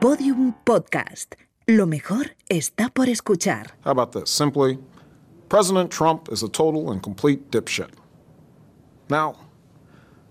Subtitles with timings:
[0.00, 1.36] Podium Podcast.
[1.66, 3.72] Lo mejor está por escuchar.
[3.82, 4.30] How about this?
[4.30, 4.78] Simply,
[5.48, 7.90] President Trump is a total and complete dipshit.
[9.08, 9.36] Now,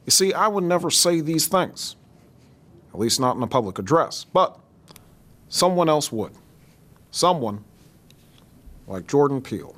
[0.06, 1.96] you see, I would never say these things,
[2.94, 4.60] at least not in a public address, but
[5.50, 6.34] someone else would.
[7.10, 7.64] Someone.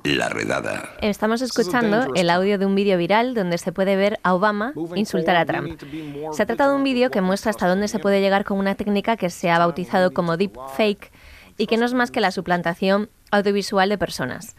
[0.04, 0.90] La redada.
[1.00, 5.36] Estamos escuchando el audio de un vídeo viral donde se puede ver a Obama insultar
[5.36, 5.80] a Trump.
[6.32, 9.16] Se trata de un vídeo que muestra hasta dónde se puede llegar con una técnica
[9.16, 11.10] que se ha bautizado como deepfake
[11.56, 14.56] y que no es más que la suplantación audiovisual de personas.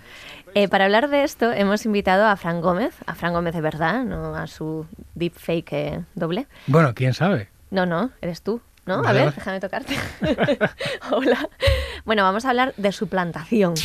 [0.55, 4.03] Eh, para hablar de esto hemos invitado a Fran Gómez, a Fran Gómez de verdad,
[4.03, 6.47] no a su deepfake eh, doble.
[6.65, 7.49] Bueno, quién sabe.
[7.69, 8.61] No, no, eres tú.
[8.85, 9.05] ¿No?
[9.05, 9.95] A ver, déjame tocarte.
[11.11, 11.47] Hola.
[12.05, 13.75] Bueno, vamos a hablar de suplantación.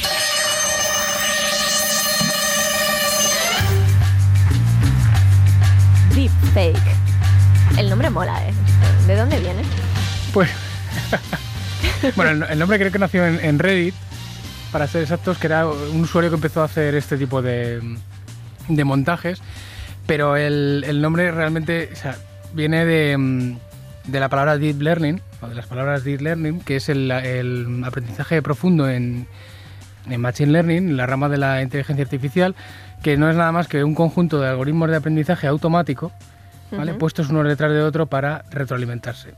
[6.55, 7.79] Deepfake.
[7.79, 8.53] El nombre mola, ¿eh?
[9.09, 9.63] ¿De dónde viene?
[10.33, 10.51] Pues.
[12.17, 13.95] bueno, el, nombre creo que nació en, Reddit,
[14.71, 17.81] para ser exactos, que era un usuario que empezó a hacer este tipo de,
[18.69, 19.41] montajes.
[20.07, 21.91] Pero el, nombre realmente
[22.53, 23.57] viene de,
[24.13, 28.43] la palabra deep learning, o de las palabras deep learning, que es el, el aprendizaje
[28.43, 29.27] profundo en,
[30.09, 32.55] en Machine Learning, la rama de la inteligencia artificial,
[33.03, 36.13] que no es nada más que un conjunto de algoritmos de aprendizaje automático,
[36.77, 36.93] ¿vale?
[36.93, 36.99] Ujú.
[37.01, 39.35] puestos uno detrás de otro para retroalimentarse.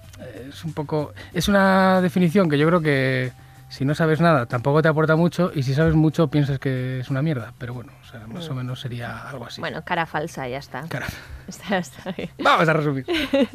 [0.48, 3.33] Es un poco, es una definición que yo creo que
[3.69, 7.11] si no sabes nada tampoco te aporta mucho y si sabes mucho piensas que es
[7.11, 9.61] una mierda, pero bueno, o sea, más o menos sería algo así.
[9.61, 9.62] Mm.
[9.62, 10.83] Bueno, cara falsa, ya está.
[10.89, 11.07] Cara-
[11.48, 12.31] Está- está bien.
[12.42, 13.07] Vamos a resumir.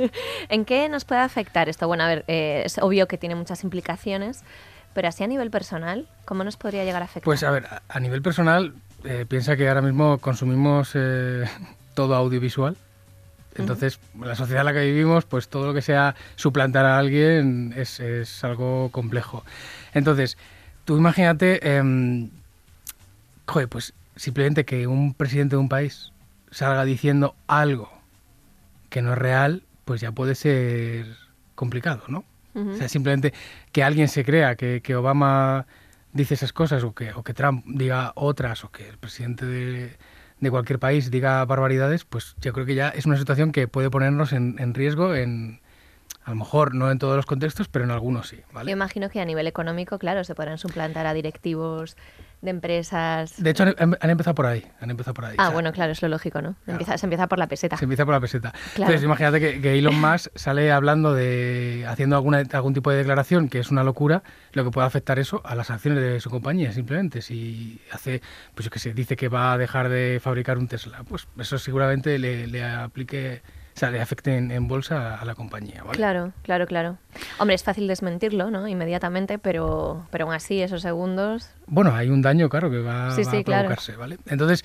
[0.49, 1.87] ¿En qué nos puede afectar esto?
[1.87, 4.43] Bueno, a ver, eh, es obvio que tiene muchas implicaciones,
[4.93, 7.23] pero así a nivel personal, ¿cómo nos podría llegar a afectar?
[7.23, 11.43] Pues a ver, a- a nivel personal, eh, piensa que ahora mismo consumimos eh,
[11.93, 12.75] todo audiovisual.
[13.55, 17.73] Entonces, la sociedad en la que vivimos, pues todo lo que sea suplantar a alguien
[17.75, 19.43] es, es algo complejo.
[19.93, 20.37] Entonces,
[20.85, 21.59] tú imagínate,
[23.45, 26.11] joder, pues simplemente que un presidente de un país
[26.51, 27.91] salga diciendo algo
[28.89, 31.05] que no es real, pues ya puede ser
[31.55, 32.23] complicado, ¿no?
[32.53, 33.33] O sea, simplemente
[33.71, 35.65] que alguien se crea que, que Obama
[36.11, 39.95] dice esas cosas o que, o que Trump diga otras o que el presidente de,
[40.41, 43.89] de cualquier país diga barbaridades, pues yo creo que ya es una situación que puede
[43.89, 45.61] ponernos en, en riesgo en,
[46.23, 48.71] a lo mejor no en todos los contextos, pero en algunos sí, Yo ¿vale?
[48.71, 51.95] imagino que a nivel económico, claro, se podrán suplantar a directivos
[52.41, 53.35] de empresas.
[53.41, 55.35] De hecho, han, han empezado por ahí, han empezado por ahí.
[55.37, 56.55] ah, O sea, bueno, claro, es lo lógico, ¿no?
[56.65, 56.79] Claro.
[56.79, 57.77] Empieza, se empieza por la peseta.
[57.77, 58.51] Se empieza por la peseta.
[58.51, 58.91] Claro.
[58.91, 61.85] Entonces, imagínate que, que Elon Musk sale hablando de.
[61.87, 65.41] haciendo alguna, algún tipo de declaración que es una locura, lo que puede afectar eso
[65.45, 67.21] a las acciones de su compañía, simplemente.
[67.21, 68.21] Si hace,
[68.55, 71.57] pues yo qué sé, dice que va a dejar de fabricar un Tesla, pues eso
[71.59, 73.41] seguramente le, le aplique.
[73.75, 75.97] O sea, le afecte en, en bolsa a la compañía, ¿vale?
[75.97, 76.97] Claro, claro, claro.
[77.39, 78.67] Hombre, es fácil desmentirlo, ¿no?
[78.67, 81.49] Inmediatamente, pero, pero aún así, esos segundos.
[81.67, 83.61] Bueno, hay un daño, claro, que va, Sí, va sí, a claro.
[83.67, 84.17] provocarse, ¿vale?
[84.27, 84.63] Entonces,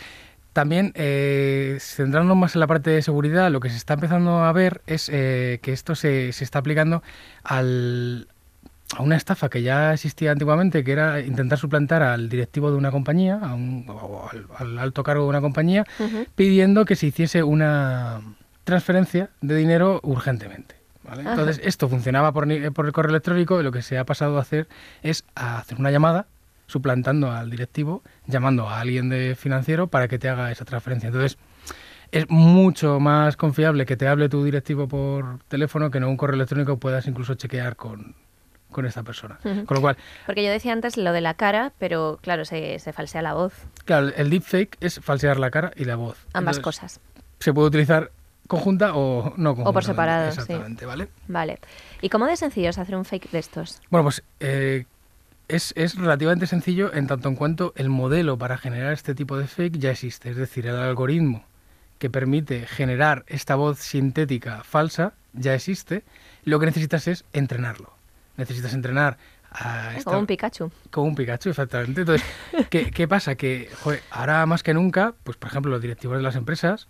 [0.52, 4.52] también, eh, centrándonos más en la parte de seguridad, lo que se está empezando a
[4.52, 7.02] ver es eh, que esto se, se está aplicando
[7.44, 8.28] al,
[8.96, 12.90] a una estafa que ya existía antiguamente, que era intentar suplantar al directivo de una
[12.90, 15.84] compañía, a un- o al, al alto cargo de una compañía,
[16.34, 18.20] pidiendo que se hiciese una
[18.66, 20.74] transferencia de dinero urgentemente.
[21.18, 24.38] Entonces, esto funcionaba por, ni- por el correo electrónico y lo que se ha pasado
[24.38, 24.66] a hacer
[25.02, 26.26] es a hacer una llamada
[26.66, 31.06] suplantando al directivo, llamando a alguien de financiero para que te haga esa transferencia.
[31.06, 31.38] Entonces,
[32.10, 36.34] es mucho más confiable que te hable tu directivo por teléfono que no un correo
[36.34, 38.16] electrónico puedas incluso chequear con,
[38.72, 39.38] con esta persona.
[39.44, 42.92] Con lo cual, Porque yo decía antes lo de la cara, pero claro, se, se
[42.92, 43.54] falsea la voz.
[43.84, 46.18] claro, el deepfake es falsear la cara y la voz.
[46.32, 47.00] Ambas Entonces, cosas.
[47.38, 48.10] Se puede utilizar
[48.46, 49.82] conjunta o no conjunta.
[49.82, 50.40] separado, sí.
[50.40, 51.08] Exactamente, ¿vale?
[51.28, 51.58] Vale.
[52.00, 53.80] ¿Y cómo de sencillo es hacer un fake de estos?
[53.90, 54.84] Bueno, pues eh,
[55.48, 59.46] es, es relativamente sencillo en tanto en cuanto el modelo para generar este tipo de
[59.46, 60.30] fake ya existe.
[60.30, 61.44] Es decir, el algoritmo
[61.98, 66.04] que permite generar esta voz sintética falsa ya existe.
[66.44, 67.92] Lo que necesitas es entrenarlo.
[68.36, 69.16] Necesitas entrenar
[69.50, 70.70] a esta- Como un Pikachu.
[70.90, 72.02] como un Pikachu, exactamente.
[72.02, 72.26] Entonces,
[72.68, 73.34] ¿qué, qué pasa?
[73.36, 76.86] Que joder, ahora más que nunca, pues por ejemplo, los directivos de las empresas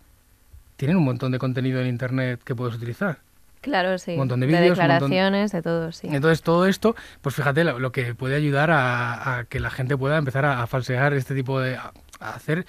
[0.77, 3.19] tienen un montón de contenido en Internet que puedes utilizar.
[3.63, 4.13] Claro, sí.
[4.13, 6.09] Un montón de vídeos, un montón- declaraciones, de todo, sí.
[6.11, 9.97] Entonces, todo esto, pues fíjate lo, lo que puede ayudar a, a que la gente
[9.97, 11.77] pueda empezar a, a falsear este tipo de...
[11.77, 12.65] a, a hacer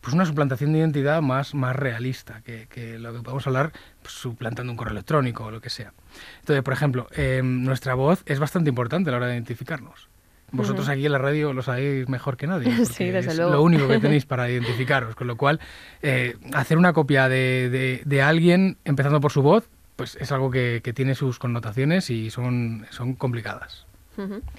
[0.00, 3.70] pues una suplantación de identidad más, más realista, que, que lo que podemos hablar
[4.02, 5.92] pues, suplantando un correo electrónico o lo que sea.
[6.40, 10.08] Entonces, por ejemplo, em, nuestra voz es bastante importante a la hora de identificarnos.
[10.52, 12.70] Vosotros aquí en la radio lo sabéis mejor que nadie.
[12.86, 13.52] Sí, desde es luego.
[13.52, 15.14] Lo único que tenéis para identificaros.
[15.14, 15.60] Con lo cual,
[16.02, 20.50] eh, hacer una copia de, de- de alguien, empezando por su voz, pues es algo
[20.50, 23.86] que, tiene sus connotaciones y son, son complicadas.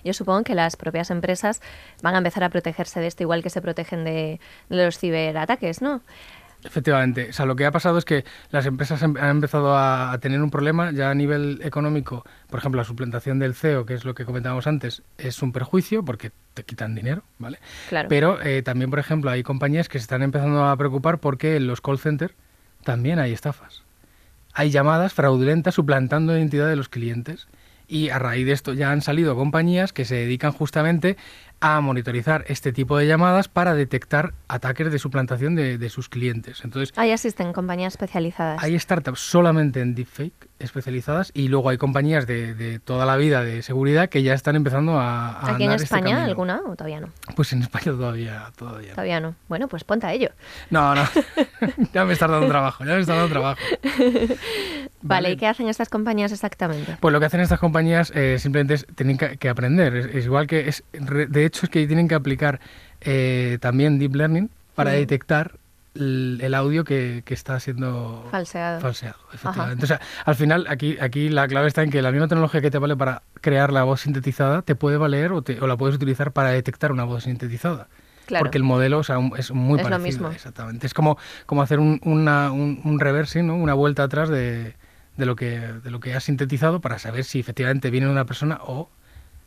[0.04, 1.62] Yo supongo que las propias empresas
[2.02, 5.80] van a empezar a protegerse de esto igual que se protegen de, de los ciberataques,
[5.82, 6.02] ¿no?
[6.64, 7.30] Efectivamente.
[7.30, 10.50] O sea, lo que ha pasado es que las empresas han empezado a, tener un
[10.50, 12.26] problema ya a nivel económico.
[12.50, 16.04] Por ejemplo, la suplantación del CEO, que es lo que comentábamos antes, es un perjuicio
[16.04, 17.60] porque te quitan dinero, ¿vale?
[17.90, 18.10] Claro.
[18.10, 21.68] Pero eh, también, por ejemplo, hay compañías que se están empezando a preocupar porque en
[21.68, 22.34] los call centers
[22.84, 23.84] también hay estafas.
[24.54, 27.48] Hay llamadas fraudulentas suplantando la identidad de los clientes.
[27.94, 31.16] Y a raíz de esto ya han salido compañías que se dedican justamente
[31.60, 36.62] a monitorizar este tipo de llamadas para detectar ataques de suplantación de, de sus clientes.
[36.64, 38.62] Entonces, ahí existen compañías especializadas.
[38.64, 43.44] Hay startups solamente en deepfake especializadas y luego hay compañías de, de toda la vida
[43.44, 47.00] de seguridad que ya están empezando a, a ¿Aquí en este España alguna o todavía
[47.00, 47.10] no?
[47.36, 48.92] Pues en España todavía, todavía.
[48.92, 49.36] Todavía no.
[49.48, 50.32] Bueno, pues ponte a ello.
[50.70, 51.04] No, no.
[51.94, 53.62] ya me estás dando trabajo, ya me estás dando trabajo.
[55.04, 56.98] Vale, ¿y qué hacen estas compañías exactamente?
[57.00, 59.96] Pues lo que hacen estas compañías eh, simplemente es tienen que, aprender.
[59.96, 62.60] Es, igual que es de hecho es que tienen que aplicar
[63.02, 65.60] eh, también deep learning para detectar
[65.96, 68.80] el, audio que, está siendo falseado.
[68.80, 69.84] falseado efectivamente.
[69.84, 72.72] O sea, al final, aquí, aquí la clave está en que la misma tecnología que
[72.72, 75.96] te vale para crear la voz sintetizada te puede valer o, te, o la puedes
[75.96, 77.88] utilizar para detectar una voz sintetizada.
[78.26, 78.46] Claro.
[78.46, 79.90] Porque el modelo o sea, es muy es parecido.
[79.90, 80.32] Lo mismo.
[80.32, 80.88] Exactamente.
[80.88, 83.56] Es como, como hacer un, una, un, un reversing, ¿no?
[83.56, 84.76] una vuelta atrás de,
[85.18, 88.60] de, lo que, de lo que has sintetizado para saber si efectivamente viene una persona
[88.62, 88.90] o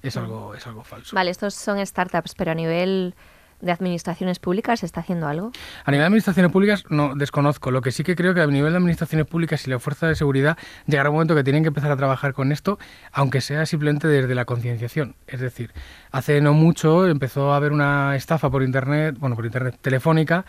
[0.02, 1.16] es algo, es algo falso.
[1.16, 3.14] Vale, estos son startups, pero a nivel
[3.60, 5.52] de administraciones públicas se está haciendo algo?
[5.84, 7.70] A nivel de administraciones públicas no desconozco.
[7.70, 10.14] Lo que sí que creo que a nivel de administraciones públicas y la fuerza de
[10.14, 12.78] seguridad llegará un momento que tienen que empezar a trabajar con esto,
[13.12, 15.16] aunque sea simplemente desde la concienciación.
[15.26, 15.72] Es decir,
[16.10, 20.44] hace no mucho empezó a haber una estafa por internet, bueno, por internet telefónica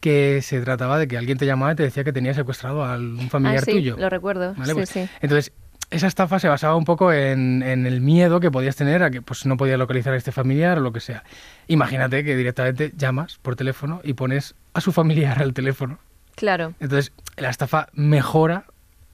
[0.00, 2.96] que se trataba de que alguien te llamaba y te decía que tenía secuestrado a
[2.96, 3.96] un familiar ah, sí, tuyo.
[3.98, 4.54] Lo recuerdo.
[4.64, 5.08] Sí, pues, sí.
[5.20, 5.52] Entonces,
[5.90, 9.46] esa estafa se basaba un poco en, el miedo que podías tener a que pues,
[9.46, 11.24] no podías localizar a este familiar o lo que sea.
[11.66, 15.98] Imagínate que directamente llamas por teléfono y pones a su familiar al teléfono.
[16.34, 16.74] Claro.
[16.78, 18.64] Entonces, la estafa mejora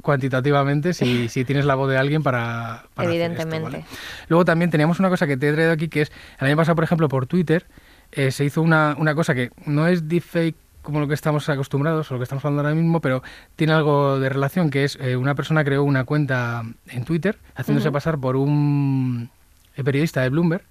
[0.03, 2.85] cuantitativamente si, si tienes la voz de alguien para...
[2.95, 3.85] para Evidentemente.
[4.29, 6.75] Luego también teníamos una cosa que te he traído aquí, que es, el año pasado,
[6.75, 7.67] por ejemplo, por Twitter,
[8.13, 12.11] eh, se hizo una, una cosa que no es deepfake como lo que estamos acostumbrados
[12.11, 13.23] o lo que estamos hablando ahora mismo, pero
[13.57, 17.91] tiene algo de relación, que es eh, una persona creó una cuenta en Twitter haciéndose
[17.91, 19.31] pasar por un
[19.77, 20.63] eh, periodista de Bloomberg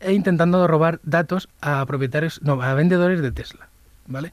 [0.00, 3.68] e intentando robar datos a propietarios, no, a vendedores de Tesla,
[4.06, 4.32] ¿vale?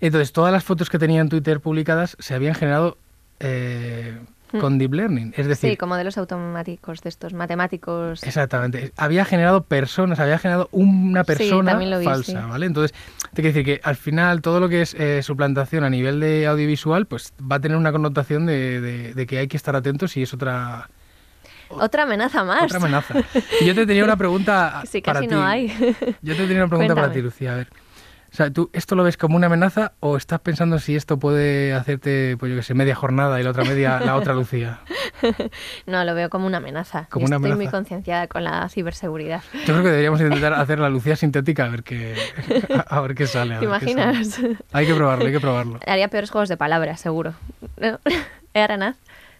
[0.00, 2.98] Entonces, todas las fotos que tenía en Twitter publicadas se habían generado
[3.38, 4.18] eh,
[4.52, 4.58] Hmm.
[4.60, 5.34] con deep learning.
[5.36, 8.22] Es decir, sí, como de los automáticos, de estos matemáticos.
[8.22, 8.92] Exactamente.
[8.96, 12.66] Había generado personas, había generado una persona falsa, ¿vale?
[12.66, 12.96] Entonces,
[13.34, 16.46] te quiero decir que al final todo lo que es eh, suplantación a nivel de
[16.46, 20.32] audiovisual, pues va a tener una connotación de, que hay que estar atentos y es
[20.32, 20.88] otra...
[21.68, 22.62] Otra amenaza más.
[22.62, 23.14] Otra amenaza.
[23.60, 25.66] Y yo te tenía una pregunta sí, casi no hay.
[26.22, 27.54] Yo te tenía una pregunta para ti, Lucía.
[27.54, 27.68] A ver.
[28.36, 31.72] O sea, ¿tú esto lo ves como una amenaza o estás pensando si esto puede
[31.72, 34.80] hacerte, pues yo que sé, media jornada y la otra media, la otra Lucía?
[35.86, 37.06] No, lo veo como una amenaza.
[37.10, 39.42] Como una estoy muy concienciada con la ciberseguridad.
[39.54, 42.14] Yo creo que deberíamos intentar hacer la Lucía sintética a ver qué,
[42.86, 43.56] a ver qué sale.
[43.56, 44.38] ¿Te imaginas?
[44.72, 45.80] Hay que probarlo, hay que probarlo.
[45.86, 47.32] Haría peores juegos de palabras, seguro.
[47.78, 47.96] ¿Eh,
[48.52, 48.96] Aranaz?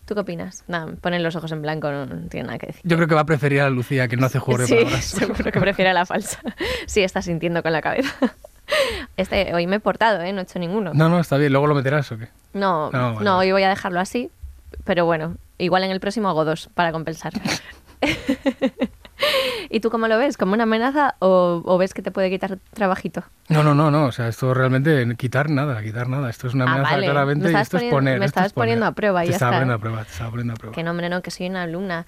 [0.07, 0.65] ¿Tú qué opinas?
[0.69, 2.81] Nada, ponen los ojos en blanco, no, tiene nada que decir.
[2.85, 5.05] Yo creo que va a preferir a la Lucía, que no hace juegos de palabras.
[5.05, 6.41] seguro que prefiere a la falsa.
[6.87, 8.35] Sí, está sintiendo con la cabeza.
[9.17, 10.33] Este, hoy me he portado, ¿eh?
[10.33, 10.93] No he hecho ninguno.
[10.95, 11.53] No, no, está bien.
[11.53, 12.29] ¿Luego lo meterás o qué?
[12.53, 14.31] No, no, hoy voy a dejarlo así.
[14.85, 17.33] Pero bueno, igual en el próximo hago dos para compensar.
[19.71, 20.37] ¿Y tú cómo lo ves?
[20.37, 23.25] ¿Como una amenaza o, ves que te puede quitar trabajito?
[23.49, 24.05] No, no, no, no.
[24.07, 26.29] O sea, esto realmente quitar nada, quitar nada.
[26.29, 28.19] Esto es una ah, amenaza claramente y esto es poner.
[28.19, 30.53] Me estabas poniendo a prueba y te ya estaba Poniendo a prueba, te estaba poniendo
[30.53, 30.75] a prueba.
[30.75, 32.07] Que no, hombre, no, que soy una alumna.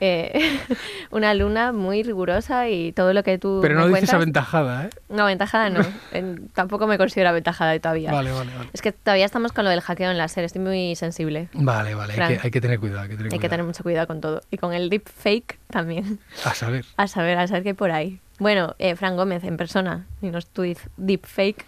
[0.00, 0.58] Eh,
[1.10, 3.60] una luna muy rigurosa y todo lo que tú.
[3.62, 4.90] Pero no dices aventajada, ¿eh?
[5.08, 5.80] No, aventajada no.
[6.54, 8.12] tampoco me considero aventajada todavía.
[8.12, 8.70] Vale, vale, vale.
[8.72, 11.48] Es que todavía estamos con lo del hackeo en láser, estoy muy sensible.
[11.54, 13.02] Vale, vale, hay que, tener cuidado.
[13.02, 14.42] Hay, que tener, hay que tener mucho cuidado con todo.
[14.50, 16.18] Y con el deepfake también.
[16.44, 16.84] A saber.
[16.96, 18.20] A saber, a saber qué hay por ahí.
[18.38, 20.62] Bueno, eh, Fran Gómez en persona y nos tu
[20.96, 21.64] deepfake.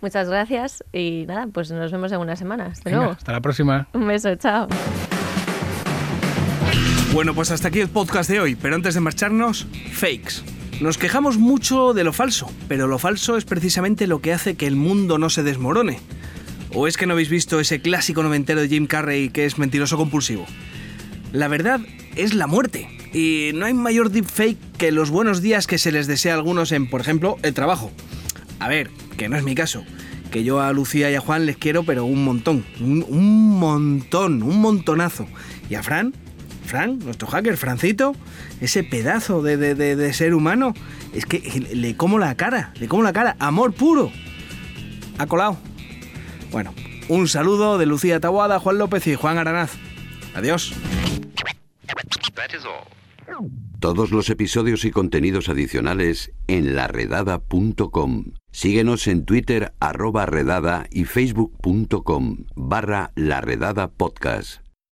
[0.00, 2.82] Muchas gracias y nada, pues nos vemos en unas semanas.
[2.82, 3.12] De nuevo.
[3.12, 3.88] Hasta la próxima.
[3.92, 4.68] Un beso, chao.
[7.12, 10.42] Bueno, pues hasta aquí el podcast de hoy, pero antes de marcharnos, fakes.
[10.80, 14.66] Nos quejamos mucho de lo falso, pero lo falso es precisamente lo que hace que
[14.66, 16.00] el mundo no se desmorone.
[16.72, 19.98] ¿O es que no habéis visto ese clásico noventero de Jim Carrey que es mentiroso
[19.98, 20.46] compulsivo?
[21.32, 21.80] La verdad
[22.16, 26.06] es la muerte, y no hay mayor deepfake que los buenos días que se les
[26.06, 27.92] desea a algunos en, por ejemplo, el trabajo.
[28.58, 29.84] A ver, que no es mi caso.
[30.30, 34.62] que yo a Lucía y a Juan les quiero, pero un montón, un, montón, un
[34.62, 35.28] montonazo.
[35.68, 36.14] Y a Fran,
[36.64, 38.14] Fran, nuestro hacker, Francito,
[38.60, 40.74] ese pedazo de, de, ser humano,
[41.12, 41.38] es que
[41.72, 44.10] le como la cara, le como la cara, amor puro.
[45.18, 45.58] Ha colado.
[46.50, 46.72] Bueno,
[47.08, 49.72] un saludo de Lucía Taboada, Juan López y Juan Aranaz.
[50.34, 50.74] Adiós.
[53.82, 58.26] Todos los episodios y contenidos adicionales en laredada.com.
[58.52, 64.61] Síguenos en Twitter arroba redada y facebook.com barra laredada podcast.